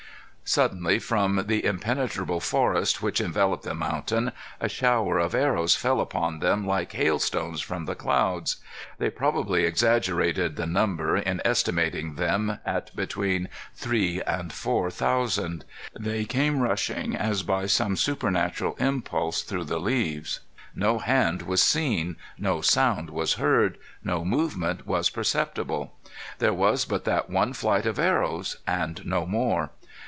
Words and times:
Suddenly, 0.43 0.99
from 0.99 1.45
the 1.47 1.63
impenetrable 1.63 2.41
forest 2.41 3.01
which 3.01 3.21
enveloped 3.21 3.63
the 3.63 3.73
mountain, 3.73 4.33
a 4.59 4.67
shower 4.67 5.17
of 5.17 5.33
arrows 5.33 5.77
fell 5.77 6.01
upon 6.01 6.39
them, 6.39 6.67
like 6.67 6.91
hailstones 6.91 7.61
from 7.61 7.85
the 7.85 7.95
clouds. 7.95 8.57
They 8.97 9.09
probably 9.09 9.63
exaggerated 9.63 10.57
the 10.57 10.65
number 10.67 11.15
in 11.15 11.41
estimating 11.45 12.15
them 12.15 12.59
at 12.65 12.93
between 12.97 13.47
three 13.75 14.21
and 14.23 14.51
four 14.51 14.91
thousand. 14.91 15.63
They 15.97 16.25
came 16.25 16.59
rushing, 16.59 17.15
as 17.15 17.43
by 17.43 17.65
some 17.65 17.95
supernatural 17.95 18.75
impulse, 18.77 19.43
through 19.43 19.63
the 19.63 19.79
leaves. 19.79 20.41
No 20.75 20.99
hand 20.99 21.43
was 21.43 21.63
seen. 21.63 22.17
No 22.37 22.59
sound 22.59 23.09
was 23.09 23.35
heard. 23.35 23.77
No 24.03 24.25
movement 24.25 24.85
was 24.85 25.09
perceptible. 25.09 25.93
There 26.39 26.51
was 26.53 26.83
but 26.83 27.05
that 27.05 27.29
one 27.29 27.53
flight 27.53 27.85
of 27.85 27.97
arrows 27.97 28.57
and 28.67 29.05
no 29.05 29.25
more. 29.25 29.69